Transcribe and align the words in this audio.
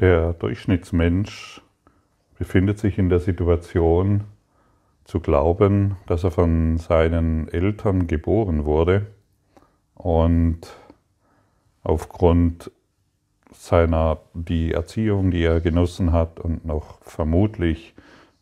Der 0.00 0.32
Durchschnittsmensch 0.32 1.62
befindet 2.36 2.80
sich 2.80 2.98
in 2.98 3.08
der 3.08 3.20
Situation 3.20 4.24
zu 5.04 5.20
glauben, 5.20 5.96
dass 6.06 6.24
er 6.24 6.32
von 6.32 6.78
seinen 6.78 7.46
Eltern 7.46 8.08
geboren 8.08 8.64
wurde 8.64 9.06
und 9.94 10.58
aufgrund 11.84 12.72
seiner 13.52 14.18
die 14.32 14.72
Erziehung, 14.72 15.30
die 15.30 15.44
er 15.44 15.60
genossen 15.60 16.12
hat 16.12 16.40
und 16.40 16.64
noch 16.64 17.00
vermutlich 17.02 17.94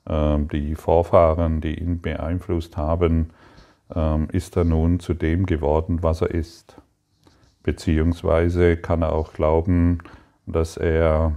äh, 0.07 0.39
die 0.39 0.75
Vorfahren, 0.75 1.61
die 1.61 1.79
ihn 1.79 2.00
beeinflusst 2.00 2.79
haben, 2.79 3.29
äh, 3.95 4.25
ist 4.34 4.57
er 4.57 4.64
nun 4.64 5.00
zu 5.00 5.12
dem 5.12 5.45
geworden, 5.45 6.03
was 6.03 6.23
er 6.23 6.30
ist. 6.30 6.80
Beziehungsweise 7.62 8.79
kann 8.79 9.03
er 9.03 9.12
auch 9.12 9.34
glauben, 9.34 9.98
dass 10.53 10.77
er 10.77 11.37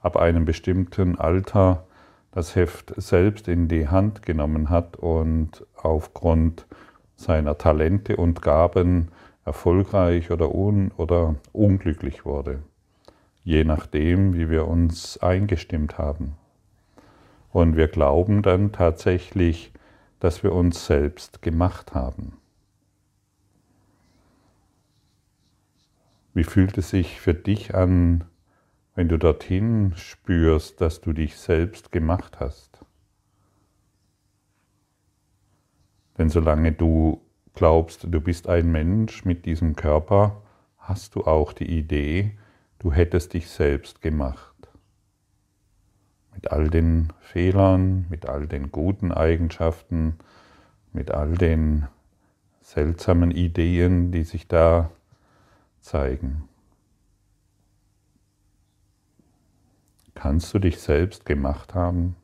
ab 0.00 0.16
einem 0.16 0.44
bestimmten 0.44 1.18
Alter 1.18 1.84
das 2.32 2.54
Heft 2.54 2.92
selbst 2.96 3.48
in 3.48 3.68
die 3.68 3.88
Hand 3.88 4.22
genommen 4.22 4.70
hat 4.70 4.96
und 4.96 5.66
aufgrund 5.76 6.66
seiner 7.16 7.58
Talente 7.58 8.16
und 8.16 8.40
Gaben 8.40 9.08
erfolgreich 9.44 10.30
oder, 10.30 10.54
un 10.54 10.92
oder 10.96 11.34
unglücklich 11.52 12.24
wurde, 12.24 12.60
je 13.42 13.64
nachdem, 13.64 14.34
wie 14.34 14.48
wir 14.48 14.68
uns 14.68 15.18
eingestimmt 15.18 15.98
haben. 15.98 16.36
Und 17.52 17.76
wir 17.76 17.88
glauben 17.88 18.42
dann 18.42 18.72
tatsächlich, 18.72 19.72
dass 20.20 20.42
wir 20.42 20.52
uns 20.52 20.86
selbst 20.86 21.42
gemacht 21.42 21.94
haben. 21.94 22.34
Wie 26.32 26.44
fühlt 26.44 26.78
es 26.78 26.90
sich 26.90 27.20
für 27.20 27.34
dich 27.34 27.74
an, 27.74 28.24
wenn 29.00 29.08
du 29.08 29.16
dorthin 29.16 29.94
spürst, 29.96 30.82
dass 30.82 31.00
du 31.00 31.14
dich 31.14 31.38
selbst 31.38 31.90
gemacht 31.90 32.38
hast? 32.38 32.84
Denn 36.18 36.28
solange 36.28 36.72
du 36.72 37.22
glaubst, 37.54 38.04
du 38.04 38.20
bist 38.20 38.46
ein 38.46 38.70
Mensch 38.70 39.24
mit 39.24 39.46
diesem 39.46 39.74
Körper, 39.74 40.42
hast 40.76 41.14
du 41.14 41.22
auch 41.22 41.54
die 41.54 41.78
Idee, 41.78 42.36
du 42.78 42.92
hättest 42.92 43.32
dich 43.32 43.48
selbst 43.48 44.02
gemacht. 44.02 44.68
Mit 46.34 46.52
all 46.52 46.68
den 46.68 47.10
Fehlern, 47.20 48.04
mit 48.10 48.26
all 48.26 48.46
den 48.46 48.70
guten 48.70 49.12
Eigenschaften, 49.12 50.18
mit 50.92 51.10
all 51.10 51.38
den 51.38 51.86
seltsamen 52.60 53.30
Ideen, 53.30 54.12
die 54.12 54.24
sich 54.24 54.46
da 54.46 54.90
zeigen. 55.80 56.49
Kannst 60.20 60.52
du 60.52 60.58
dich 60.58 60.78
selbst 60.78 61.24
gemacht 61.24 61.74
haben? 61.74 62.14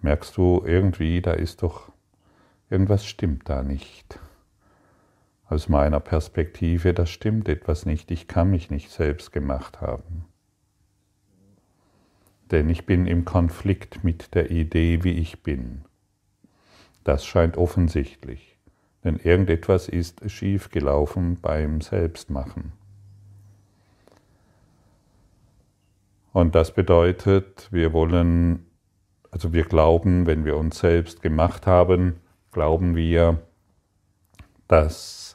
Merkst 0.00 0.38
du 0.38 0.62
irgendwie, 0.64 1.20
da 1.20 1.32
ist 1.32 1.62
doch 1.62 1.92
irgendwas 2.70 3.04
stimmt 3.04 3.50
da 3.50 3.62
nicht. 3.62 4.18
Aus 5.50 5.68
meiner 5.68 6.00
Perspektive, 6.00 6.94
da 6.94 7.04
stimmt 7.04 7.46
etwas 7.46 7.84
nicht. 7.84 8.10
Ich 8.10 8.26
kann 8.26 8.48
mich 8.48 8.70
nicht 8.70 8.90
selbst 8.90 9.32
gemacht 9.32 9.82
haben. 9.82 10.24
Denn 12.50 12.70
ich 12.70 12.86
bin 12.86 13.06
im 13.06 13.26
Konflikt 13.26 14.02
mit 14.02 14.34
der 14.34 14.50
Idee, 14.50 15.04
wie 15.04 15.18
ich 15.18 15.42
bin. 15.42 15.84
Das 17.04 17.26
scheint 17.26 17.58
offensichtlich, 17.58 18.56
denn 19.04 19.16
irgendetwas 19.16 19.88
ist 19.88 20.30
schiefgelaufen 20.30 21.38
beim 21.40 21.80
Selbstmachen. 21.80 22.72
Und 26.32 26.54
das 26.54 26.72
bedeutet, 26.72 27.66
wir 27.72 27.92
wollen, 27.92 28.64
also 29.30 29.52
wir 29.52 29.64
glauben, 29.64 30.26
wenn 30.26 30.44
wir 30.44 30.56
uns 30.56 30.78
selbst 30.78 31.22
gemacht 31.22 31.66
haben, 31.66 32.20
glauben 32.52 32.94
wir, 32.94 33.40
dass 34.68 35.34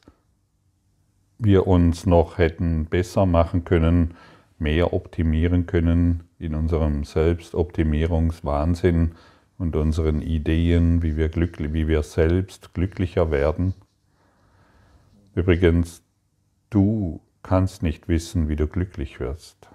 wir 1.38 1.68
uns 1.68 2.06
noch 2.06 2.38
hätten 2.38 2.86
besser 2.86 3.26
machen 3.26 3.66
können, 3.66 4.14
mehr 4.58 4.94
optimieren 4.94 5.66
können 5.66 6.24
in 6.40 6.56
unserem 6.56 7.04
Selbstoptimierungswahnsinn 7.04 9.16
und 9.58 9.76
unseren 9.76 10.22
Ideen, 10.22 11.02
wie 11.02 11.16
wir, 11.16 11.30
glücklich, 11.30 11.74
wie 11.74 11.88
wir 11.88 12.04
selbst 12.04 12.74
glücklicher 12.74 13.32
werden. 13.32 13.74
Übrigens, 15.34 16.04
du 16.70 17.22
kannst 17.44 17.84
nicht 17.84 18.08
wissen, 18.08 18.50
wie 18.50 18.56
du 18.56 18.68
glücklich 18.68 19.20
wirst. 19.20 19.70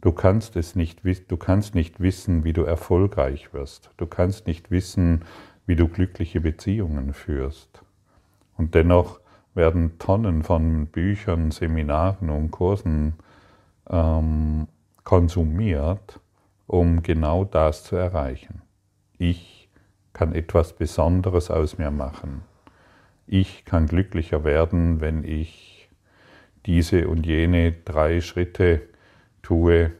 Du 0.00 0.12
kannst 0.12 0.54
es 0.56 0.76
nicht, 0.76 1.00
du 1.02 1.36
kannst 1.38 1.74
nicht 1.74 1.98
wissen, 1.98 2.44
wie 2.44 2.52
du 2.52 2.62
erfolgreich 2.64 3.54
wirst. 3.54 3.90
Du 3.96 4.06
kannst 4.06 4.46
nicht 4.46 4.70
wissen, 4.70 5.24
wie 5.66 5.76
du 5.76 5.88
glückliche 5.88 6.42
Beziehungen 6.42 7.14
führst. 7.14 7.82
Und 8.56 8.74
dennoch 8.74 9.20
werden 9.54 9.98
Tonnen 9.98 10.42
von 10.42 10.88
Büchern, 10.88 11.50
Seminaren 11.50 12.28
und 12.28 12.50
Kursen 12.50 13.14
ähm, 13.88 14.68
konsumiert, 15.04 16.20
um 16.66 17.02
genau 17.02 17.44
das 17.44 17.84
zu 17.84 17.96
erreichen. 17.96 18.62
Ich 19.18 19.68
kann 20.12 20.34
etwas 20.34 20.72
Besonderes 20.74 21.50
aus 21.50 21.78
mir 21.78 21.90
machen. 21.90 22.42
Ich 23.26 23.64
kann 23.64 23.86
glücklicher 23.86 24.44
werden, 24.44 25.00
wenn 25.00 25.24
ich 25.24 25.88
diese 26.66 27.08
und 27.08 27.26
jene 27.26 27.72
drei 27.72 28.20
Schritte 28.20 28.82
tue, 29.42 29.92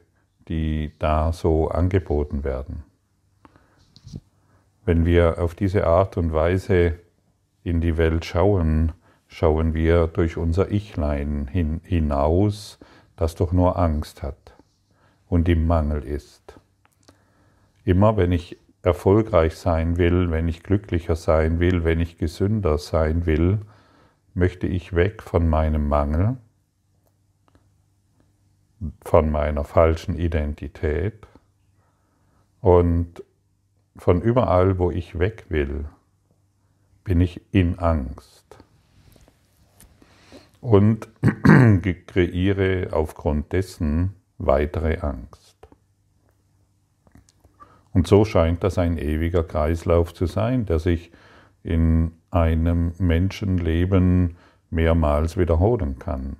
die 0.48 0.92
da 0.98 1.32
so 1.32 1.68
angeboten 1.68 2.44
werden. 2.44 2.84
Wenn 4.84 5.04
wir 5.06 5.38
auf 5.38 5.54
diese 5.54 5.86
Art 5.86 6.16
und 6.16 6.32
Weise 6.32 6.98
in 7.62 7.80
die 7.80 7.96
Welt 7.96 8.24
schauen, 8.24 8.92
schauen 9.26 9.72
wir 9.72 10.06
durch 10.06 10.36
unser 10.36 10.70
Ichlein 10.70 11.48
hin, 11.50 11.80
hinaus, 11.82 12.78
das 13.16 13.34
doch 13.34 13.52
nur 13.52 13.78
Angst 13.78 14.22
hat 14.22 14.43
und 15.28 15.48
im 15.48 15.66
Mangel 15.66 16.04
ist. 16.04 16.58
Immer 17.84 18.16
wenn 18.16 18.32
ich 18.32 18.58
erfolgreich 18.82 19.56
sein 19.56 19.96
will, 19.96 20.30
wenn 20.30 20.48
ich 20.48 20.62
glücklicher 20.62 21.16
sein 21.16 21.58
will, 21.60 21.84
wenn 21.84 22.00
ich 22.00 22.18
gesünder 22.18 22.78
sein 22.78 23.26
will, 23.26 23.60
möchte 24.34 24.66
ich 24.66 24.94
weg 24.94 25.22
von 25.22 25.48
meinem 25.48 25.88
Mangel, 25.88 26.36
von 29.02 29.30
meiner 29.30 29.64
falschen 29.64 30.16
Identität 30.16 31.26
und 32.60 33.22
von 33.96 34.20
überall, 34.20 34.78
wo 34.78 34.90
ich 34.90 35.18
weg 35.18 35.46
will, 35.48 35.86
bin 37.04 37.20
ich 37.20 37.40
in 37.52 37.78
Angst 37.78 38.58
und 40.60 41.08
kreiere 42.06 42.88
aufgrund 42.92 43.52
dessen 43.52 44.14
weitere 44.38 44.98
Angst. 44.98 45.56
Und 47.92 48.08
so 48.08 48.24
scheint 48.24 48.64
das 48.64 48.76
ein 48.78 48.98
ewiger 48.98 49.44
Kreislauf 49.44 50.12
zu 50.12 50.26
sein, 50.26 50.66
der 50.66 50.80
sich 50.80 51.12
in 51.62 52.12
einem 52.30 52.92
Menschenleben 52.98 54.36
mehrmals 54.70 55.36
wiederholen 55.36 55.98
kann. 55.98 56.36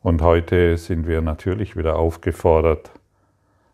Und 0.00 0.22
heute 0.22 0.78
sind 0.78 1.08
wir 1.08 1.20
natürlich 1.20 1.76
wieder 1.76 1.96
aufgefordert, 1.96 2.92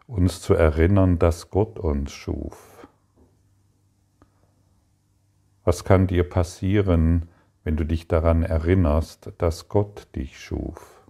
uns 0.06 0.40
zu 0.40 0.54
erinnern, 0.54 1.18
dass 1.18 1.50
Gott 1.50 1.78
uns 1.78 2.10
schuf. 2.12 2.88
Was 5.64 5.84
kann 5.84 6.06
dir 6.06 6.28
passieren, 6.28 7.28
wenn 7.64 7.76
du 7.76 7.84
dich 7.84 8.08
daran 8.08 8.42
erinnerst, 8.42 9.32
dass 9.38 9.68
Gott 9.68 10.08
dich 10.14 10.38
schuf? 10.38 11.02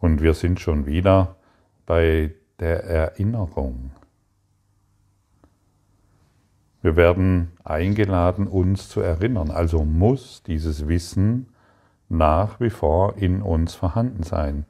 Und 0.00 0.20
wir 0.20 0.34
sind 0.34 0.60
schon 0.60 0.86
wieder 0.86 1.36
bei 1.86 2.34
der 2.58 2.84
Erinnerung. 2.84 3.90
Wir 6.82 6.96
werden 6.96 7.52
eingeladen, 7.64 8.46
uns 8.46 8.90
zu 8.90 9.00
erinnern. 9.00 9.50
Also 9.50 9.84
muss 9.84 10.42
dieses 10.42 10.86
Wissen 10.86 11.48
nach 12.10 12.60
wie 12.60 12.68
vor 12.68 13.16
in 13.16 13.40
uns 13.40 13.74
vorhanden 13.74 14.22
sein, 14.22 14.66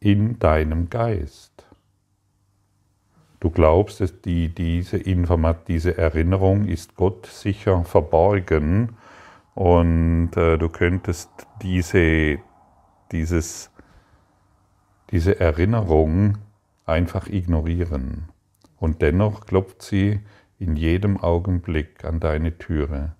in 0.00 0.38
deinem 0.38 0.88
Geist. 0.88 1.53
Du 3.44 3.50
glaubst, 3.50 4.00
dass 4.00 4.22
die, 4.22 4.48
diese, 4.48 4.96
Informat, 4.96 5.68
diese 5.68 5.98
Erinnerung 5.98 6.64
ist 6.64 6.94
Gott 6.94 7.26
sicher 7.26 7.84
verborgen 7.84 8.96
und 9.54 10.30
äh, 10.34 10.56
du 10.56 10.70
könntest 10.70 11.28
diese, 11.60 12.38
dieses 13.12 13.70
diese 15.10 15.38
Erinnerung 15.40 16.38
einfach 16.86 17.26
ignorieren. 17.26 18.30
Und 18.78 19.02
dennoch 19.02 19.44
klopft 19.44 19.82
sie 19.82 20.20
in 20.58 20.76
jedem 20.76 21.18
Augenblick 21.18 22.02
an 22.02 22.20
deine 22.20 22.56
Türe, 22.56 23.14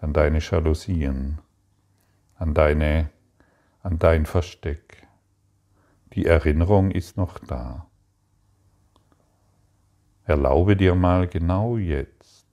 an 0.00 0.12
deine 0.12 0.38
Jalousien, 0.38 1.38
an, 2.36 2.54
deine, 2.54 3.10
an 3.82 3.98
dein 3.98 4.26
Versteck. 4.26 5.08
Die 6.12 6.24
Erinnerung 6.24 6.92
ist 6.92 7.16
noch 7.16 7.40
da. 7.40 7.88
Erlaube 10.24 10.76
dir 10.76 10.94
mal 10.94 11.26
genau 11.26 11.76
jetzt 11.76 12.46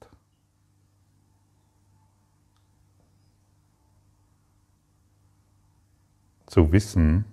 zu 6.46 6.72
wissen, 6.72 7.24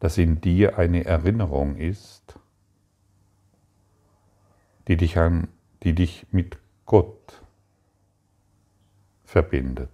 dass 0.00 0.18
in 0.18 0.40
dir 0.40 0.78
eine 0.78 1.04
Erinnerung 1.04 1.76
ist, 1.76 2.38
die 4.86 4.96
dich, 4.96 5.16
an, 5.18 5.48
die 5.82 5.94
dich 5.94 6.26
mit 6.30 6.58
Gott 6.84 7.42
verbindet. 9.24 9.90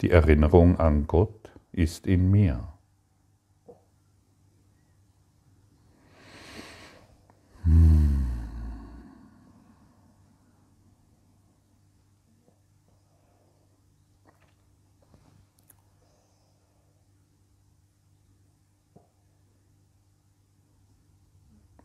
Die 0.00 0.10
Erinnerung 0.10 0.78
an 0.78 1.06
Gott 1.06 1.52
ist 1.72 2.06
in 2.06 2.30
mir. 2.30 2.73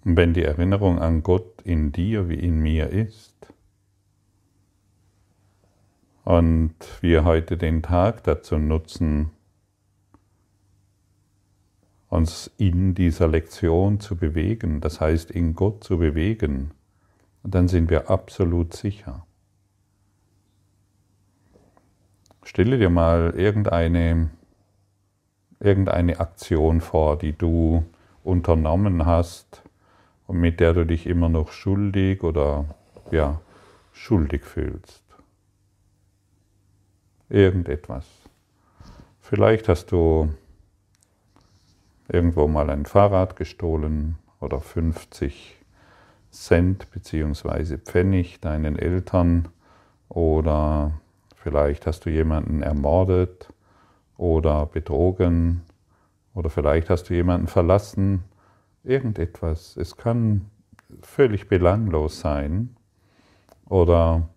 Und 0.09 0.17
wenn 0.17 0.33
die 0.33 0.43
Erinnerung 0.43 0.97
an 0.97 1.21
Gott 1.21 1.61
in 1.61 1.91
dir 1.91 2.29
wie 2.29 2.39
in 2.39 2.57
mir 2.61 2.89
ist, 2.89 3.53
und 6.23 6.73
wir 7.01 7.25
heute 7.25 7.57
den 7.57 7.83
Tag 7.83 8.23
dazu 8.23 8.57
nutzen, 8.57 9.29
uns 12.07 12.49
in 12.57 12.95
dieser 12.95 13.27
Lektion 13.27 13.99
zu 13.99 14.15
bewegen, 14.15 14.81
das 14.81 14.99
heißt 14.99 15.29
in 15.29 15.53
Gott 15.53 15.83
zu 15.83 15.99
bewegen, 15.99 16.71
dann 17.43 17.67
sind 17.67 17.91
wir 17.91 18.09
absolut 18.09 18.73
sicher. 18.73 19.27
Stelle 22.41 22.79
dir 22.79 22.89
mal 22.89 23.35
irgendeine, 23.37 24.31
irgendeine 25.59 26.19
Aktion 26.19 26.81
vor, 26.81 27.15
die 27.15 27.33
du 27.33 27.85
unternommen 28.23 29.05
hast, 29.05 29.68
und 30.29 30.39
mit 30.39 30.59
der 30.59 30.73
du 30.73 30.85
dich 30.85 31.07
immer 31.07 31.27
noch 31.27 31.51
schuldig 31.51 32.21
oder 32.21 32.65
ja, 33.09 33.41
schuldig 33.91 34.43
fühlst. 34.43 35.03
Irgendetwas. 37.29 38.05
Vielleicht 39.21 39.67
hast 39.67 39.91
du 39.91 40.29
irgendwo 42.07 42.47
mal 42.47 42.69
ein 42.69 42.85
Fahrrad 42.85 43.37
gestohlen 43.37 44.19
oder 44.39 44.59
50 44.59 45.57
Cent 46.29 46.91
bzw. 46.91 47.77
Pfennig 47.77 48.39
deinen 48.39 48.77
Eltern 48.77 49.47
oder 50.09 50.91
vielleicht 51.37 51.87
hast 51.87 52.05
du 52.05 52.11
jemanden 52.11 52.61
ermordet 52.61 53.51
oder 54.15 54.67
betrogen 54.67 55.63
oder 56.35 56.51
vielleicht 56.51 56.91
hast 56.91 57.09
du 57.09 57.15
jemanden 57.15 57.47
verlassen 57.47 58.23
irgendetwas. 58.83 59.77
Es 59.77 59.95
kann 59.97 60.49
völlig 61.01 61.47
belanglos 61.47 62.19
sein 62.19 62.75
oder 63.65 64.29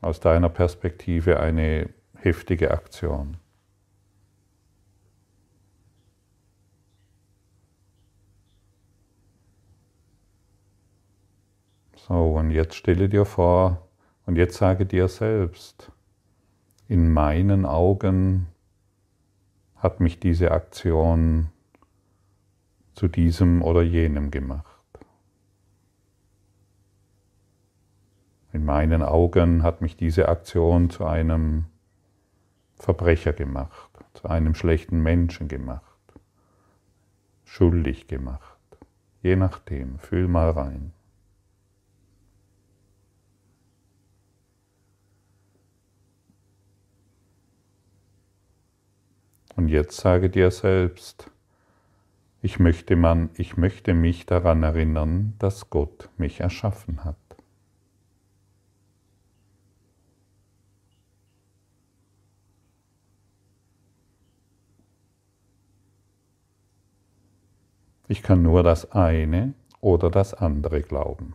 aus 0.00 0.20
deiner 0.20 0.48
Perspektive 0.48 1.40
eine 1.40 1.90
heftige 2.16 2.70
Aktion. 2.70 3.36
So, 11.96 12.36
und 12.36 12.50
jetzt 12.50 12.74
stelle 12.74 13.08
dir 13.08 13.24
vor, 13.24 13.86
und 14.24 14.36
jetzt 14.36 14.56
sage 14.56 14.86
dir 14.86 15.08
selbst, 15.08 15.92
in 16.86 17.12
meinen 17.12 17.66
Augen 17.66 18.46
hat 19.76 20.00
mich 20.00 20.18
diese 20.18 20.50
Aktion 20.50 21.50
zu 22.98 23.06
diesem 23.06 23.62
oder 23.62 23.82
jenem 23.82 24.32
gemacht. 24.32 24.66
In 28.52 28.64
meinen 28.64 29.04
Augen 29.04 29.62
hat 29.62 29.82
mich 29.82 29.96
diese 29.96 30.28
Aktion 30.28 30.90
zu 30.90 31.06
einem 31.06 31.66
Verbrecher 32.74 33.32
gemacht, 33.32 33.88
zu 34.14 34.28
einem 34.28 34.56
schlechten 34.56 35.00
Menschen 35.00 35.46
gemacht, 35.46 35.84
schuldig 37.44 38.08
gemacht. 38.08 38.58
Je 39.22 39.36
nachdem, 39.36 40.00
fühl 40.00 40.26
mal 40.26 40.50
rein. 40.50 40.92
Und 49.54 49.68
jetzt 49.68 49.98
sage 49.98 50.30
dir 50.30 50.50
selbst, 50.50 51.30
ich 52.40 52.58
möchte, 52.58 52.96
man, 52.96 53.30
ich 53.34 53.56
möchte 53.56 53.94
mich 53.94 54.26
daran 54.26 54.62
erinnern, 54.62 55.34
dass 55.38 55.70
Gott 55.70 56.08
mich 56.16 56.40
erschaffen 56.40 57.04
hat. 57.04 57.16
Ich 68.10 68.22
kann 68.22 68.42
nur 68.42 68.62
das 68.62 68.92
eine 68.92 69.52
oder 69.80 70.10
das 70.10 70.32
andere 70.32 70.80
glauben. 70.80 71.34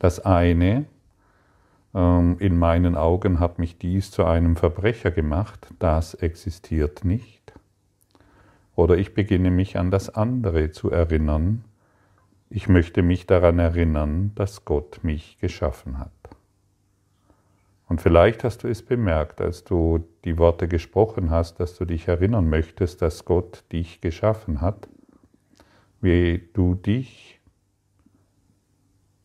Das 0.00 0.18
eine, 0.18 0.86
ähm, 1.94 2.36
in 2.40 2.58
meinen 2.58 2.96
Augen 2.96 3.38
hat 3.38 3.58
mich 3.60 3.78
dies 3.78 4.10
zu 4.10 4.24
einem 4.24 4.56
Verbrecher 4.56 5.12
gemacht, 5.12 5.68
das 5.78 6.14
existiert 6.14 7.04
nicht. 7.04 7.39
Oder 8.80 8.96
ich 8.96 9.12
beginne 9.12 9.50
mich 9.50 9.76
an 9.76 9.90
das 9.90 10.08
andere 10.08 10.70
zu 10.70 10.90
erinnern. 10.90 11.64
Ich 12.48 12.66
möchte 12.66 13.02
mich 13.02 13.26
daran 13.26 13.58
erinnern, 13.58 14.32
dass 14.36 14.64
Gott 14.64 15.00
mich 15.02 15.36
geschaffen 15.38 15.98
hat. 15.98 16.10
Und 17.90 18.00
vielleicht 18.00 18.42
hast 18.42 18.64
du 18.64 18.68
es 18.68 18.82
bemerkt, 18.82 19.42
als 19.42 19.64
du 19.64 20.08
die 20.24 20.38
Worte 20.38 20.66
gesprochen 20.66 21.30
hast, 21.30 21.60
dass 21.60 21.76
du 21.76 21.84
dich 21.84 22.08
erinnern 22.08 22.48
möchtest, 22.48 23.02
dass 23.02 23.26
Gott 23.26 23.64
dich 23.70 24.00
geschaffen 24.00 24.62
hat, 24.62 24.88
wie 26.00 26.48
du 26.54 26.74
dich 26.74 27.38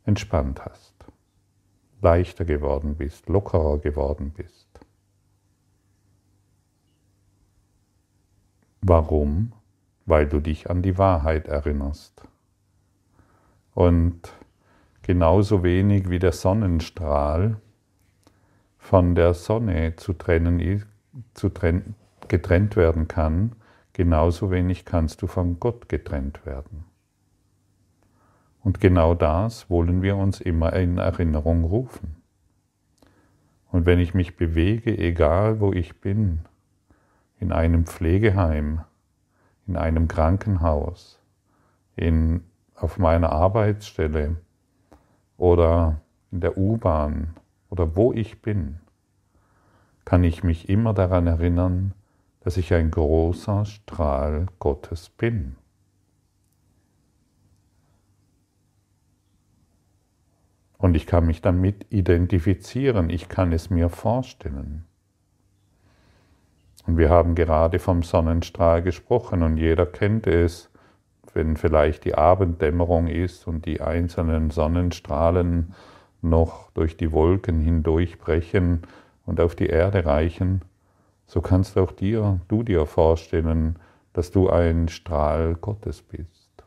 entspannt 0.03 0.65
hast, 0.65 0.95
leichter 2.01 2.43
geworden 2.43 2.97
bist, 2.97 3.29
lockerer 3.29 3.77
geworden 3.77 4.33
bist. 4.35 4.64
Warum? 8.87 9.51
Weil 10.05 10.27
du 10.27 10.39
dich 10.39 10.69
an 10.69 10.83
die 10.83 10.99
Wahrheit 10.99 11.47
erinnerst. 11.47 12.21
Und 13.73 14.31
genauso 15.01 15.63
wenig 15.63 16.11
wie 16.11 16.19
der 16.19 16.31
Sonnenstrahl 16.31 17.57
von 18.77 19.15
der 19.15 19.33
Sonne 19.33 19.95
zu 19.95 20.13
trennen, 20.13 20.85
zu 21.33 21.49
trennen, 21.49 21.95
getrennt 22.27 22.75
werden 22.75 23.07
kann, 23.07 23.53
genauso 23.93 24.51
wenig 24.51 24.85
kannst 24.85 25.23
du 25.23 25.27
von 25.27 25.59
Gott 25.59 25.89
getrennt 25.89 26.45
werden. 26.45 26.85
Und 28.63 28.81
genau 28.81 29.15
das 29.15 29.67
wollen 29.67 30.03
wir 30.03 30.15
uns 30.15 30.39
immer 30.39 30.73
in 30.73 30.99
Erinnerung 30.99 31.63
rufen. 31.63 32.17
Und 33.71 33.87
wenn 33.87 33.99
ich 33.99 34.13
mich 34.13 34.37
bewege, 34.37 34.95
egal 34.95 35.59
wo 35.59 35.73
ich 35.73 35.99
bin, 36.01 36.41
in 37.39 37.51
einem 37.51 37.85
Pflegeheim, 37.85 38.81
in 39.67 39.77
einem 39.77 40.07
Krankenhaus, 40.07 41.19
in, 41.95 42.43
auf 42.75 42.97
meiner 42.97 43.31
Arbeitsstelle 43.31 44.37
oder 45.37 46.01
in 46.31 46.41
der 46.41 46.57
U-Bahn 46.57 47.35
oder 47.69 47.95
wo 47.95 48.13
ich 48.13 48.41
bin, 48.41 48.79
kann 50.05 50.23
ich 50.23 50.43
mich 50.43 50.69
immer 50.69 50.93
daran 50.93 51.27
erinnern, 51.27 51.93
dass 52.41 52.57
ich 52.57 52.73
ein 52.73 52.91
großer 52.91 53.65
Strahl 53.65 54.45
Gottes 54.59 55.09
bin. 55.09 55.55
Und 60.77 60.95
ich 60.95 61.07
kann 61.07 61.25
mich 61.25 61.41
damit 61.41 61.87
identifizieren, 61.89 63.09
ich 63.09 63.29
kann 63.29 63.51
es 63.51 63.71
mir 63.71 63.89
vorstellen. 63.89 64.85
Und 66.87 66.97
wir 66.97 67.09
haben 67.09 67.35
gerade 67.35 67.79
vom 67.79 68.03
Sonnenstrahl 68.03 68.81
gesprochen 68.81 69.43
und 69.43 69.57
jeder 69.57 69.85
kennt 69.85 70.27
es, 70.27 70.69
wenn 71.33 71.57
vielleicht 71.57 72.05
die 72.05 72.15
Abenddämmerung 72.15 73.07
ist 73.07 73.47
und 73.47 73.65
die 73.65 73.81
einzelnen 73.81 74.51
Sonnenstrahlen 74.51 75.73
noch 76.21 76.71
durch 76.71 76.95
die 76.95 77.11
Wolken 77.11 77.59
hindurchbrechen 77.59 78.83
und 79.25 79.41
auf 79.41 79.55
die 79.55 79.67
Erde 79.67 80.05
reichen, 80.05 80.61
so 81.25 81.41
kannst 81.41 81.77
auch 81.77 81.91
dir, 81.91 82.39
du 82.47 82.63
dir 82.63 82.85
vorstellen, 82.85 83.77
dass 84.13 84.31
du 84.31 84.49
ein 84.49 84.87
Strahl 84.87 85.55
Gottes 85.55 86.01
bist. 86.01 86.63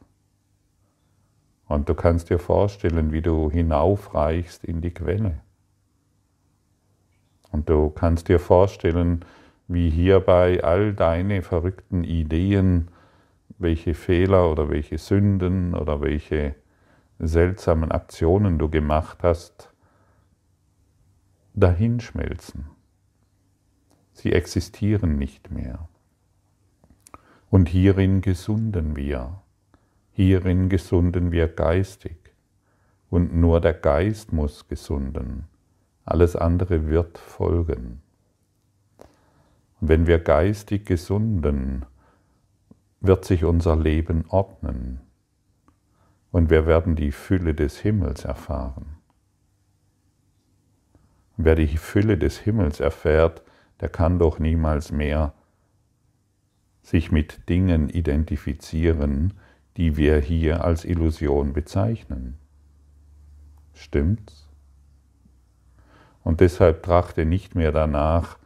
Und 1.69 1.89
du 1.89 1.95
kannst 1.95 2.31
dir 2.31 2.39
vorstellen, 2.39 3.13
wie 3.13 3.23
du 3.23 3.51
hinaufreichst 3.51 4.65
in 4.65 4.81
die 4.81 4.93
Quelle. 4.93 5.41
Und 7.53 7.69
du 7.69 7.91
kannst 7.91 8.29
dir 8.29 8.39
vorstellen, 8.39 9.25
wie 9.69 9.91
hierbei 9.91 10.65
all 10.65 10.95
deine 10.95 11.43
verrückten 11.43 12.03
Ideen, 12.03 12.89
welche 13.59 13.95
Fehler 13.95 14.51
oder 14.51 14.71
welche 14.71 14.97
Sünden 14.99 15.75
oder 15.75 16.01
welche 16.01 16.55
seltsamen 17.19 17.93
Aktionen 17.93 18.59
du 18.59 18.71
gemacht 18.71 19.19
hast, 19.23 19.73
dahinschmelzen. 21.55 22.67
Sie 24.13 24.33
existieren 24.33 25.19
nicht 25.19 25.51
mehr. 25.51 25.89
Und 27.51 27.69
hierin 27.69 28.21
gesunden 28.21 28.97
wir. 28.97 29.43
Hierin 30.13 30.69
gesunden 30.69 31.31
wir 31.31 31.49
geistig. 31.49 32.17
Und 33.11 33.35
nur 33.35 33.61
der 33.61 33.75
Geist 33.75 34.33
muss 34.33 34.69
gesunden. 34.69 35.47
Alles 36.05 36.37
andere 36.37 36.89
wird 36.89 37.19
folgen. 37.19 38.03
Wenn 39.81 40.07
wir 40.07 40.19
geistig 40.19 40.87
gesunden, 40.87 41.87
wird 43.01 43.25
sich 43.25 43.45
unser 43.45 43.77
Leben 43.77 44.25
ordnen 44.29 45.01
und 46.33 46.51
wir 46.51 46.67
werden 46.67 46.97
die 46.97 47.13
Fülle 47.13 47.55
des 47.55 47.79
Himmels 47.79 48.25
erfahren. 48.25 48.97
Wer 51.37 51.55
die 51.55 51.77
Fülle 51.77 52.19
des 52.19 52.39
Himmels 52.39 52.81
erfährt, 52.81 53.43
der 53.81 53.89
kann 53.89 54.19
doch 54.19 54.41
niemals 54.41 54.91
mehr 54.91 55.33
sich 56.83 57.13
mit 57.13 57.49
Dingen 57.49 57.89
identifizieren, 57.89 59.35
die 59.77 59.97
wir 59.97 60.19
hier 60.19 60.65
als 60.65 60.85
Illusion 60.85 61.53
bezeichnen. 61.53 62.39
Stimmt's? 63.75 64.49
Und 66.25 66.41
deshalb 66.41 66.83
trachte 66.83 67.25
nicht 67.25 67.55
mehr 67.55 67.71
danach, 67.71 68.39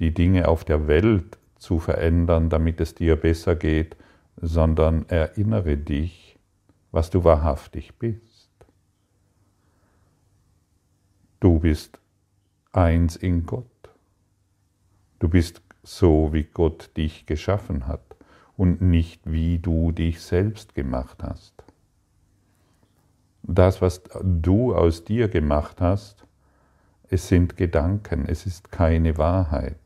die 0.00 0.12
Dinge 0.12 0.48
auf 0.48 0.64
der 0.64 0.88
Welt 0.88 1.38
zu 1.56 1.78
verändern, 1.78 2.48
damit 2.48 2.80
es 2.80 2.94
dir 2.94 3.16
besser 3.16 3.54
geht, 3.54 3.96
sondern 4.40 5.06
erinnere 5.08 5.76
dich, 5.76 6.38
was 6.90 7.10
du 7.10 7.22
wahrhaftig 7.22 7.94
bist. 7.98 8.50
Du 11.38 11.60
bist 11.60 11.98
eins 12.72 13.16
in 13.16 13.46
Gott. 13.46 13.66
Du 15.18 15.28
bist 15.28 15.62
so, 15.82 16.32
wie 16.32 16.44
Gott 16.44 16.90
dich 16.96 17.26
geschaffen 17.26 17.86
hat 17.86 18.16
und 18.56 18.82
nicht 18.82 19.30
wie 19.30 19.58
du 19.58 19.92
dich 19.92 20.20
selbst 20.20 20.74
gemacht 20.74 21.22
hast. 21.22 21.54
Das, 23.42 23.80
was 23.80 24.02
du 24.22 24.74
aus 24.74 25.04
dir 25.04 25.28
gemacht 25.28 25.80
hast, 25.80 26.26
es 27.10 27.26
sind 27.26 27.56
Gedanken, 27.56 28.24
es 28.26 28.46
ist 28.46 28.70
keine 28.70 29.18
Wahrheit. 29.18 29.76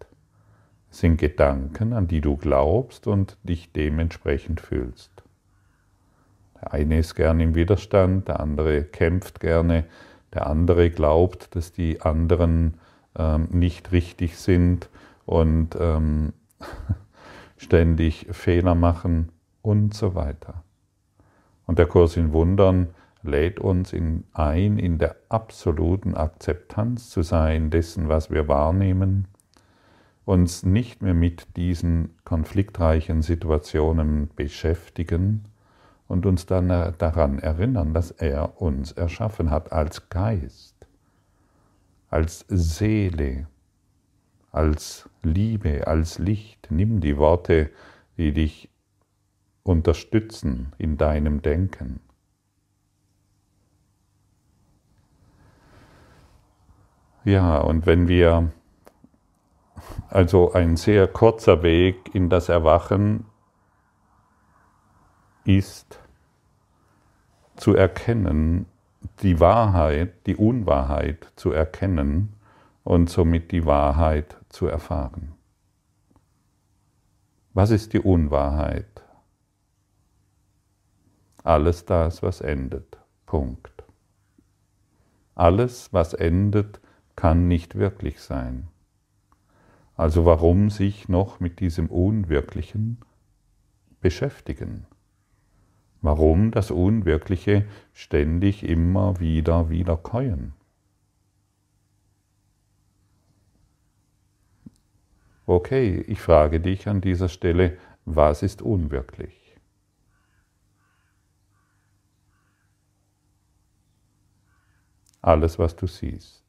Es 0.90 1.00
sind 1.00 1.16
Gedanken, 1.16 1.94
an 1.94 2.06
die 2.06 2.20
du 2.20 2.36
glaubst 2.36 3.06
und 3.06 3.38
dich 3.42 3.72
dementsprechend 3.72 4.60
fühlst. 4.60 5.10
Der 6.60 6.74
eine 6.74 6.98
ist 6.98 7.14
gern 7.14 7.40
im 7.40 7.54
Widerstand, 7.54 8.28
der 8.28 8.40
andere 8.40 8.84
kämpft 8.84 9.40
gerne, 9.40 9.86
der 10.34 10.46
andere 10.46 10.90
glaubt, 10.90 11.56
dass 11.56 11.72
die 11.72 12.02
anderen 12.02 12.74
ähm, 13.16 13.48
nicht 13.50 13.90
richtig 13.90 14.36
sind 14.36 14.90
und 15.24 15.76
ähm, 15.80 16.34
ständig 17.56 18.26
Fehler 18.32 18.74
machen 18.74 19.30
und 19.62 19.94
so 19.94 20.14
weiter. 20.14 20.62
Und 21.66 21.78
der 21.78 21.86
Kurs 21.86 22.18
in 22.18 22.34
Wundern 22.34 22.88
lädt 23.24 23.60
uns 23.60 23.92
in, 23.92 24.24
ein, 24.32 24.78
in 24.78 24.98
der 24.98 25.16
absoluten 25.28 26.14
Akzeptanz 26.14 27.10
zu 27.10 27.22
sein 27.22 27.70
dessen, 27.70 28.08
was 28.08 28.30
wir 28.30 28.48
wahrnehmen, 28.48 29.28
uns 30.24 30.64
nicht 30.64 31.02
mehr 31.02 31.14
mit 31.14 31.56
diesen 31.56 32.14
konfliktreichen 32.24 33.22
Situationen 33.22 34.30
beschäftigen 34.34 35.44
und 36.08 36.26
uns 36.26 36.46
dann 36.46 36.68
daran 36.68 37.38
erinnern, 37.38 37.94
dass 37.94 38.10
er 38.10 38.60
uns 38.60 38.92
erschaffen 38.92 39.50
hat 39.50 39.72
als 39.72 40.08
Geist, 40.08 40.74
als 42.08 42.44
Seele, 42.48 43.46
als 44.52 45.08
Liebe, 45.22 45.86
als 45.86 46.18
Licht. 46.18 46.68
Nimm 46.70 47.00
die 47.00 47.16
Worte, 47.16 47.70
die 48.16 48.32
dich 48.32 48.70
unterstützen 49.62 50.72
in 50.78 50.96
deinem 50.96 51.42
Denken. 51.42 52.00
Ja, 57.24 57.58
und 57.58 57.86
wenn 57.86 58.06
wir 58.06 58.52
also 60.10 60.52
ein 60.52 60.76
sehr 60.76 61.08
kurzer 61.08 61.62
Weg 61.62 62.14
in 62.14 62.28
das 62.28 62.50
Erwachen 62.50 63.24
ist 65.44 65.98
zu 67.56 67.74
erkennen, 67.74 68.66
die 69.22 69.40
Wahrheit, 69.40 70.26
die 70.26 70.36
Unwahrheit 70.36 71.32
zu 71.36 71.52
erkennen 71.52 72.34
und 72.82 73.08
somit 73.08 73.52
die 73.52 73.64
Wahrheit 73.64 74.36
zu 74.50 74.66
erfahren. 74.66 75.34
Was 77.54 77.70
ist 77.70 77.94
die 77.94 78.00
Unwahrheit? 78.00 79.02
Alles 81.42 81.86
das, 81.86 82.22
was 82.22 82.40
endet. 82.40 82.98
Punkt. 83.26 83.84
Alles, 85.34 85.92
was 85.92 86.14
endet, 86.14 86.80
kann 87.16 87.48
nicht 87.48 87.76
wirklich 87.76 88.20
sein. 88.20 88.68
Also 89.96 90.24
warum 90.24 90.70
sich 90.70 91.08
noch 91.08 91.40
mit 91.40 91.60
diesem 91.60 91.86
Unwirklichen 91.86 92.98
beschäftigen? 94.00 94.86
Warum 96.02 96.50
das 96.50 96.70
Unwirkliche 96.70 97.66
ständig 97.92 98.64
immer 98.64 99.20
wieder 99.20 99.70
wiederkäuen? 99.70 100.52
Okay, 105.46 106.00
ich 106.08 106.20
frage 106.20 106.58
dich 106.60 106.88
an 106.88 107.00
dieser 107.00 107.28
Stelle, 107.28 107.78
was 108.04 108.42
ist 108.42 108.62
unwirklich? 108.62 109.56
Alles, 115.22 115.58
was 115.58 115.74
du 115.76 115.86
siehst. 115.86 116.43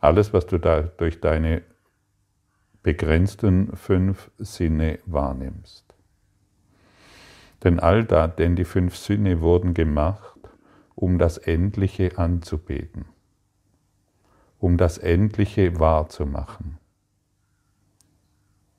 Alles, 0.00 0.32
was 0.32 0.46
du 0.46 0.58
da 0.58 0.82
durch 0.82 1.20
deine 1.20 1.62
begrenzten 2.82 3.76
fünf 3.76 4.30
Sinne 4.38 4.98
wahrnimmst. 5.04 5.94
Denn 7.62 7.78
all 7.78 8.04
das, 8.04 8.36
denn 8.36 8.56
die 8.56 8.64
fünf 8.64 8.96
Sinne 8.96 9.42
wurden 9.42 9.74
gemacht, 9.74 10.38
um 10.94 11.18
das 11.18 11.36
Endliche 11.36 12.16
anzubeten, 12.16 13.04
um 14.58 14.78
das 14.78 14.96
Endliche 14.96 15.78
wahrzumachen. 15.78 16.78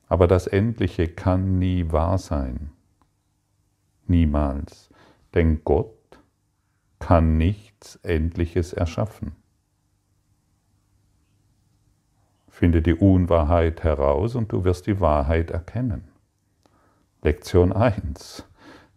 Aber 0.08 0.26
das 0.26 0.46
Endliche 0.46 1.08
kann 1.08 1.58
nie 1.58 1.90
wahr 1.90 2.18
sein. 2.18 2.72
Niemals. 4.06 4.90
Denn 5.34 5.64
Gott 5.64 6.18
kann 6.98 7.38
nichts 7.38 7.96
Endliches 8.02 8.72
erschaffen. 8.72 9.41
Finde 12.62 12.80
die 12.80 12.94
Unwahrheit 12.94 13.82
heraus 13.82 14.36
und 14.36 14.52
du 14.52 14.62
wirst 14.62 14.86
die 14.86 15.00
Wahrheit 15.00 15.50
erkennen. 15.50 16.04
Lektion 17.20 17.72
1. 17.72 18.44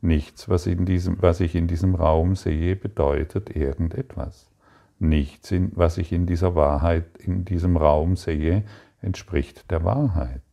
Nichts, 0.01 0.47
was, 0.47 0.67
in 0.67 0.85
diesem, 0.85 1.19
was 1.19 1.39
ich 1.39 1.55
in 1.55 1.65
diesem 1.65 1.95
Raum 1.95 2.35
sehe, 2.35 2.75
bedeutet 2.75 3.55
irgendetwas. 3.55 4.51
Nichts, 4.99 5.51
was 5.71 5.97
ich 5.97 6.11
in 6.11 6.27
dieser 6.27 6.53
Wahrheit, 6.53 7.17
in 7.17 7.43
diesem 7.43 7.75
Raum 7.75 8.17
sehe, 8.17 8.65
entspricht 9.01 9.71
der 9.71 9.83
Wahrheit. 9.83 10.43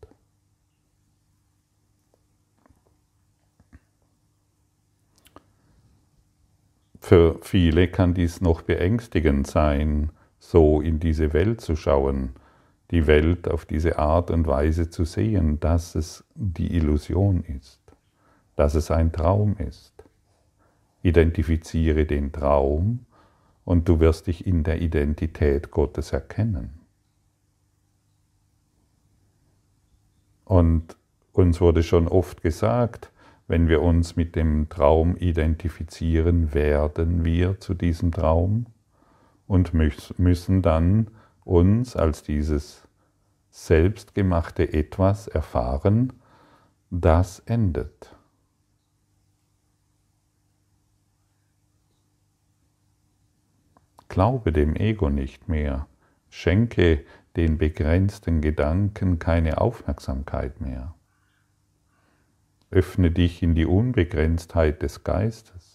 Für 6.98 7.38
viele 7.42 7.88
kann 7.88 8.14
dies 8.14 8.40
noch 8.40 8.62
beängstigend 8.62 9.46
sein, 9.46 10.12
so 10.38 10.80
in 10.80 10.98
diese 10.98 11.34
Welt 11.34 11.60
zu 11.60 11.76
schauen, 11.76 12.36
die 12.92 13.06
Welt 13.06 13.48
auf 13.48 13.64
diese 13.64 13.98
Art 13.98 14.30
und 14.30 14.46
Weise 14.46 14.90
zu 14.90 15.04
sehen, 15.04 15.58
dass 15.58 15.94
es 15.94 16.24
die 16.34 16.76
Illusion 16.76 17.42
ist, 17.42 17.80
dass 18.54 18.74
es 18.74 18.90
ein 18.90 19.12
Traum 19.12 19.56
ist. 19.56 19.94
Identifiziere 21.02 22.04
den 22.04 22.32
Traum 22.32 23.06
und 23.64 23.88
du 23.88 23.98
wirst 23.98 24.26
dich 24.26 24.46
in 24.46 24.62
der 24.62 24.82
Identität 24.82 25.70
Gottes 25.70 26.12
erkennen. 26.12 26.80
Und 30.44 30.96
uns 31.32 31.62
wurde 31.62 31.82
schon 31.82 32.06
oft 32.06 32.42
gesagt, 32.42 33.10
wenn 33.48 33.68
wir 33.68 33.80
uns 33.80 34.16
mit 34.16 34.36
dem 34.36 34.68
Traum 34.68 35.16
identifizieren, 35.16 36.52
werden 36.52 37.24
wir 37.24 37.58
zu 37.58 37.72
diesem 37.72 38.12
Traum 38.12 38.66
und 39.46 39.72
müssen 39.72 40.60
dann 40.60 41.08
uns 41.44 41.96
als 41.96 42.22
dieses 42.22 42.81
selbstgemachte 43.52 44.72
Etwas 44.72 45.28
erfahren, 45.28 46.14
das 46.90 47.38
endet. 47.40 48.16
Glaube 54.08 54.52
dem 54.52 54.74
Ego 54.74 55.10
nicht 55.10 55.48
mehr, 55.48 55.86
schenke 56.28 57.04
den 57.36 57.58
begrenzten 57.58 58.40
Gedanken 58.40 59.18
keine 59.18 59.58
Aufmerksamkeit 59.60 60.60
mehr. 60.60 60.94
Öffne 62.70 63.10
dich 63.10 63.42
in 63.42 63.54
die 63.54 63.66
Unbegrenztheit 63.66 64.82
des 64.82 65.04
Geistes. 65.04 65.71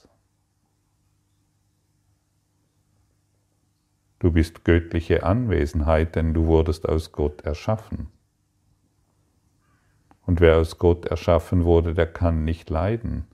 Du 4.20 4.32
bist 4.32 4.64
göttliche 4.64 5.24
Anwesenheit, 5.24 6.16
denn 6.16 6.34
du 6.34 6.48
wurdest 6.48 6.88
aus 6.88 7.12
Gott 7.12 7.42
erschaffen. 7.42 8.08
Und 10.26 10.42
wer 10.42 10.58
aus 10.58 10.78
Gott 10.78 11.06
erschaffen 11.06 11.64
wurde, 11.64 11.94
der 11.94 12.08
kann 12.08 12.44
nicht 12.44 12.70
leiden, 12.70 13.26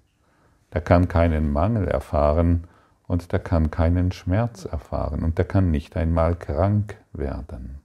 der 0.73 0.81
kann 0.81 1.07
keinen 1.07 1.51
Mangel 1.51 1.87
erfahren, 1.87 2.67
und 3.07 3.31
der 3.31 3.39
kann 3.39 3.69
keinen 3.69 4.11
Schmerz 4.11 4.65
erfahren 4.65 5.23
und 5.23 5.37
der 5.37 5.45
kann 5.45 5.71
nicht 5.71 5.95
einmal 5.95 6.35
krank 6.35 6.97
werden. 7.11 7.79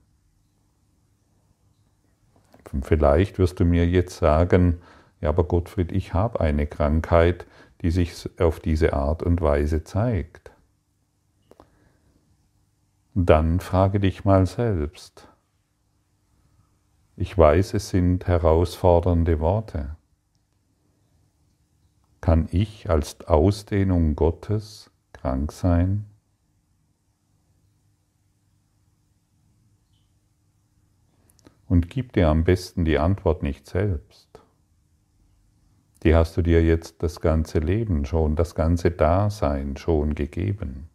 Vielleicht 2.81 3.39
wirst 3.39 3.59
du 3.59 3.65
mir 3.65 3.87
jetzt 3.87 4.17
sagen, 4.17 4.81
ja, 5.21 5.29
aber 5.29 5.43
Gottfried, 5.43 5.91
ich 5.91 6.13
habe 6.13 6.39
eine 6.39 6.67
Krankheit, 6.67 7.45
die 7.81 7.91
sich 7.91 8.29
auf 8.39 8.59
diese 8.59 8.93
Art 8.93 9.23
und 9.23 9.41
Weise 9.41 9.83
zeigt. 9.83 10.48
Dann 13.21 13.59
frage 13.59 13.99
dich 13.99 14.23
mal 14.23 14.45
selbst. 14.45 15.27
Ich 17.17 17.37
weiß, 17.37 17.73
es 17.73 17.89
sind 17.89 18.25
herausfordernde 18.27 19.41
Worte. 19.41 19.97
Kann 22.21 22.47
ich 22.49 22.89
als 22.89 23.19
Ausdehnung 23.27 24.15
Gottes 24.15 24.89
krank 25.11 25.51
sein? 25.51 26.05
Und 31.67 31.89
gib 31.89 32.13
dir 32.13 32.29
am 32.29 32.45
besten 32.45 32.85
die 32.85 32.99
Antwort 32.99 33.43
nicht 33.43 33.67
selbst. 33.67 34.29
Die 36.03 36.15
hast 36.15 36.37
du 36.37 36.41
dir 36.41 36.63
jetzt 36.63 37.03
das 37.03 37.19
ganze 37.19 37.59
Leben 37.59 38.05
schon, 38.05 38.37
das 38.37 38.55
ganze 38.55 38.91
Dasein 38.91 39.75
schon 39.75 40.15
gegeben. 40.15 40.87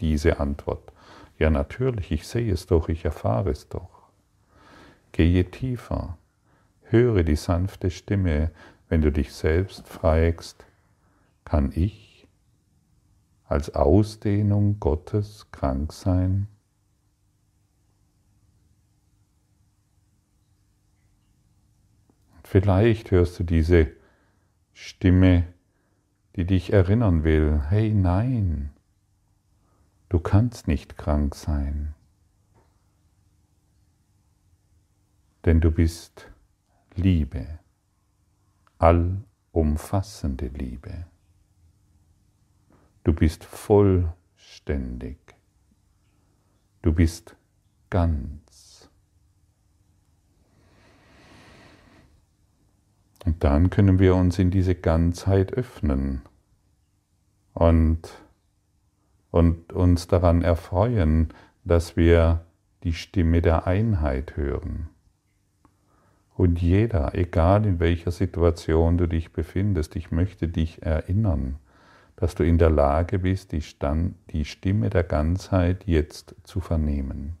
Diese 0.00 0.40
Antwort. 0.40 0.92
Ja 1.40 1.48
natürlich, 1.48 2.12
ich 2.12 2.28
sehe 2.28 2.52
es 2.52 2.66
doch, 2.66 2.90
ich 2.90 3.06
erfahre 3.06 3.48
es 3.48 3.66
doch. 3.70 4.10
Gehe 5.10 5.50
tiefer, 5.50 6.18
höre 6.82 7.22
die 7.22 7.34
sanfte 7.34 7.90
Stimme, 7.90 8.50
wenn 8.90 9.00
du 9.00 9.10
dich 9.10 9.32
selbst 9.32 9.88
fragst, 9.88 10.66
kann 11.46 11.72
ich 11.74 12.28
als 13.46 13.74
Ausdehnung 13.74 14.80
Gottes 14.80 15.46
krank 15.50 15.94
sein? 15.94 16.46
Vielleicht 22.44 23.12
hörst 23.12 23.38
du 23.38 23.44
diese 23.44 23.86
Stimme, 24.74 25.46
die 26.36 26.44
dich 26.44 26.70
erinnern 26.70 27.24
will, 27.24 27.62
hey 27.70 27.94
nein, 27.94 28.74
du 30.10 30.18
kannst 30.18 30.68
nicht 30.68 30.98
krank 30.98 31.34
sein, 31.34 31.94
denn 35.46 35.62
du 35.62 35.70
bist 35.70 36.30
Liebe, 36.94 37.58
allumfassende 38.78 40.48
Liebe. 40.48 41.06
Du 43.04 43.14
bist 43.14 43.44
vollständig. 43.44 45.18
Du 46.82 46.92
bist 46.92 47.36
ganz. 47.88 48.90
Und 53.24 53.44
dann 53.44 53.70
können 53.70 53.98
wir 53.98 54.14
uns 54.14 54.38
in 54.38 54.50
diese 54.50 54.74
Ganzheit 54.74 55.52
öffnen 55.52 56.22
und, 57.52 58.22
und 59.30 59.72
uns 59.72 60.08
daran 60.08 60.42
erfreuen, 60.42 61.28
dass 61.64 61.96
wir 61.96 62.44
die 62.82 62.92
Stimme 62.92 63.42
der 63.42 63.66
Einheit 63.66 64.36
hören. 64.36 64.88
Und 66.34 66.62
jeder, 66.62 67.14
egal 67.14 67.66
in 67.66 67.80
welcher 67.80 68.10
Situation 68.10 68.96
du 68.96 69.06
dich 69.06 69.32
befindest, 69.32 69.94
ich 69.96 70.10
möchte 70.10 70.48
dich 70.48 70.82
erinnern, 70.82 71.58
dass 72.16 72.34
du 72.34 72.44
in 72.44 72.58
der 72.58 72.70
Lage 72.70 73.18
bist, 73.18 73.52
die, 73.52 73.62
Stand, 73.62 74.14
die 74.30 74.44
Stimme 74.44 74.90
der 74.90 75.04
Ganzheit 75.04 75.86
jetzt 75.86 76.34
zu 76.44 76.60
vernehmen. 76.60 77.36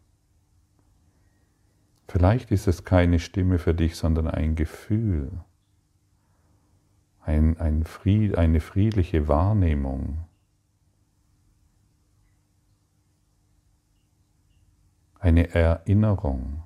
Vielleicht 2.08 2.50
ist 2.50 2.66
es 2.66 2.84
keine 2.84 3.20
Stimme 3.20 3.58
für 3.58 3.74
dich, 3.74 3.96
sondern 3.96 4.26
ein 4.26 4.54
Gefühl, 4.54 5.30
ein, 7.20 7.58
ein 7.58 7.84
Fried, 7.84 8.36
eine 8.36 8.60
friedliche 8.60 9.28
Wahrnehmung. 9.28 10.24
Eine 15.22 15.52
Erinnerung. 15.52 16.62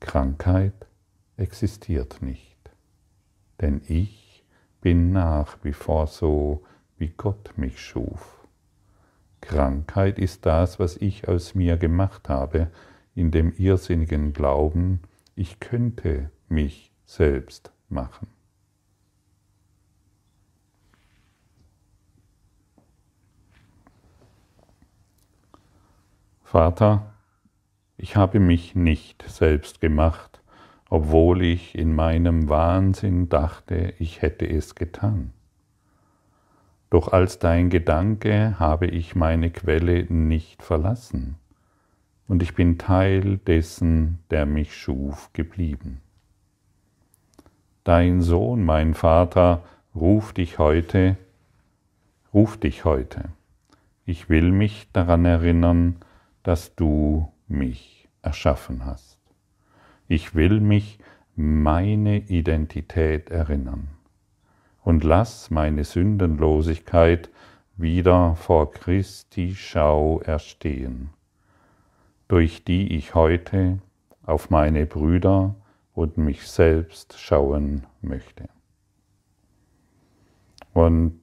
Krankheit 0.00 0.88
existiert 1.36 2.20
nicht, 2.20 2.58
denn 3.60 3.80
ich 3.86 4.44
bin 4.80 5.12
nach 5.12 5.58
wie 5.62 5.72
vor 5.72 6.08
so, 6.08 6.64
wie 6.98 7.10
Gott 7.10 7.52
mich 7.56 7.80
schuf. 7.80 8.44
Krankheit 9.40 10.18
ist 10.18 10.44
das, 10.44 10.80
was 10.80 10.96
ich 10.96 11.28
aus 11.28 11.54
mir 11.54 11.76
gemacht 11.76 12.28
habe, 12.28 12.72
in 13.14 13.30
dem 13.30 13.52
irrsinnigen 13.56 14.32
Glauben, 14.32 15.02
ich 15.36 15.60
könnte 15.60 16.32
mich 16.48 16.90
selbst 17.06 17.70
machen. 17.88 18.26
Vater, 26.52 27.14
ich 27.96 28.14
habe 28.14 28.38
mich 28.38 28.74
nicht 28.74 29.24
selbst 29.26 29.80
gemacht, 29.80 30.42
obwohl 30.90 31.40
ich 31.40 31.74
in 31.74 31.94
meinem 31.94 32.50
Wahnsinn 32.50 33.30
dachte, 33.30 33.94
ich 33.98 34.20
hätte 34.20 34.46
es 34.46 34.74
getan. 34.74 35.32
Doch 36.90 37.10
als 37.10 37.38
dein 37.38 37.70
Gedanke 37.70 38.56
habe 38.58 38.84
ich 38.84 39.16
meine 39.16 39.48
Quelle 39.48 40.04
nicht 40.12 40.62
verlassen, 40.62 41.36
und 42.28 42.42
ich 42.42 42.54
bin 42.54 42.76
Teil 42.76 43.38
dessen, 43.38 44.18
der 44.30 44.44
mich 44.44 44.76
schuf, 44.76 45.32
geblieben. 45.32 46.02
Dein 47.82 48.20
Sohn, 48.20 48.62
mein 48.62 48.92
Vater, 48.92 49.62
ruft 49.94 50.36
dich 50.36 50.58
heute, 50.58 51.16
ruft 52.34 52.64
dich 52.64 52.84
heute. 52.84 53.30
Ich 54.04 54.28
will 54.28 54.52
mich 54.52 54.92
daran 54.92 55.24
erinnern, 55.24 55.96
dass 56.42 56.74
du 56.74 57.32
mich 57.48 58.08
erschaffen 58.22 58.84
hast. 58.84 59.18
Ich 60.08 60.34
will 60.34 60.60
mich 60.60 60.98
meine 61.34 62.18
Identität 62.18 63.30
erinnern 63.30 63.88
und 64.82 65.04
lass 65.04 65.50
meine 65.50 65.84
Sündenlosigkeit 65.84 67.30
wieder 67.76 68.36
vor 68.36 68.70
Christi 68.70 69.54
Schau 69.54 70.20
erstehen, 70.20 71.10
durch 72.28 72.64
die 72.64 72.96
ich 72.96 73.14
heute 73.14 73.78
auf 74.24 74.50
meine 74.50 74.86
Brüder 74.86 75.54
und 75.94 76.18
mich 76.18 76.46
selbst 76.46 77.18
schauen 77.18 77.86
möchte. 78.00 78.48
Und 80.72 81.20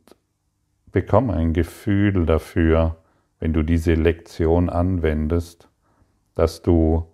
bekomm 0.91 1.29
ein 1.29 1.53
Gefühl 1.53 2.25
dafür, 2.25 2.97
wenn 3.39 3.53
du 3.53 3.63
diese 3.63 3.93
Lektion 3.93 4.69
anwendest, 4.69 5.69
dass 6.35 6.61
du 6.61 7.05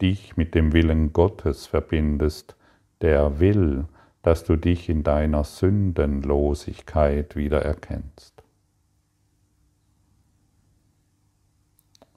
dich 0.00 0.36
mit 0.36 0.54
dem 0.54 0.72
Willen 0.72 1.12
Gottes 1.12 1.66
verbindest, 1.66 2.56
der 3.00 3.38
will, 3.38 3.86
dass 4.22 4.44
du 4.44 4.56
dich 4.56 4.88
in 4.88 5.02
deiner 5.02 5.44
Sündenlosigkeit 5.44 7.36
wiedererkennst. 7.36 8.42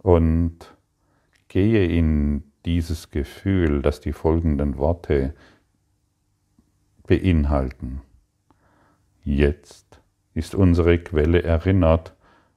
Und 0.02 0.76
gehe 1.48 1.88
in 1.88 2.44
dieses 2.66 3.10
Gefühl, 3.12 3.82
das 3.82 4.02
die 4.02 4.14
folgenden 4.14 4.78
Worte 4.78 5.34
beinhalten. 7.08 8.02
Jetzt 9.24 10.02
ist 10.34 10.54
unsere 10.54 11.00
Quelle 11.00 11.42
erinnert 11.44 12.15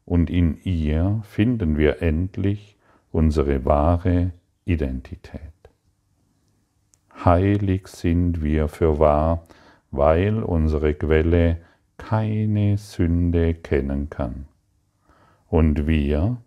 und 0.09 0.31
in 0.31 0.57
ihr 0.65 1.21
finden 1.23 1.77
wir 1.77 2.01
endlich 2.01 2.79
unsere 3.13 3.67
wahre 3.67 4.33
Identität. 4.65 5.53
Heilig 7.27 7.89
sind 7.89 8.43
wir 8.43 8.69
für 8.69 8.99
wahr, 8.99 9.45
weil 9.91 10.43
unsere 10.43 10.95
Quelle 10.95 11.59
keine 11.99 12.79
Sünde 12.79 13.53
kennen 13.53 14.09
kann. 14.09 14.47
Und 15.47 15.87
wir, 15.87 16.39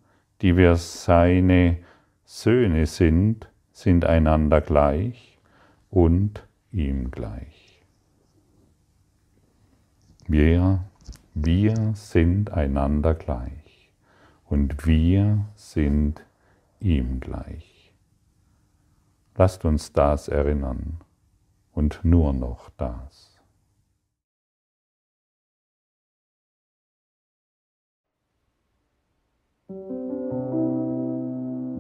die 0.42 0.58
wir 0.58 0.76
seine 0.76 1.78
Söhne 2.26 2.88
sind, 2.88 3.48
sind 3.74 4.06
einander 4.06 4.62
gleich 4.62 5.38
und 5.92 6.48
ihm 6.72 7.12
gleich. 7.12 7.84
Wir, 10.28 10.84
wir 11.34 11.92
sind 11.94 12.52
einander 12.52 13.14
gleich 13.14 13.92
und 14.46 14.86
wir 14.86 15.46
sind 15.56 16.26
ihm 16.80 17.20
gleich. 17.20 17.94
Lasst 19.38 19.64
uns 19.64 19.94
das 19.94 20.28
erinnern 20.28 20.98
und 21.72 22.02
nur 22.04 22.34
noch 22.34 22.70
das. 22.78 23.40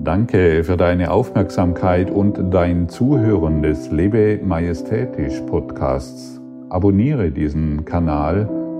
Danke 0.03 0.63
für 0.63 0.77
deine 0.77 1.11
Aufmerksamkeit 1.11 2.09
und 2.09 2.53
dein 2.53 2.89
Zuhören 2.89 3.61
des 3.61 3.91
Lebe 3.91 4.39
Majestätisch 4.43 5.39
Podcasts. 5.41 6.41
Abonniere 6.69 7.31
diesen 7.31 7.85
Kanal, 7.85 8.49